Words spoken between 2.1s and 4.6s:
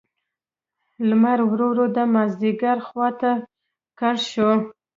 مازیګر خوا ته کږ شو.